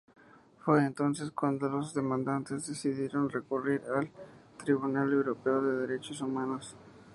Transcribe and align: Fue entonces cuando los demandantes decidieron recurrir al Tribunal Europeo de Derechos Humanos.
Fue 0.61 0.83
entonces 0.83 1.29
cuando 1.29 1.69
los 1.69 1.93
demandantes 1.93 2.65
decidieron 2.65 3.29
recurrir 3.29 3.83
al 3.95 4.09
Tribunal 4.57 5.13
Europeo 5.13 5.61
de 5.61 5.85
Derechos 5.85 6.21
Humanos. 6.21 6.75